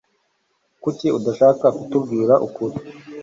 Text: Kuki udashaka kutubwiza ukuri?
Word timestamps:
Kuki 0.83 1.07
udashaka 1.17 1.65
kutubwiza 1.77 2.33
ukuri? 2.47 2.75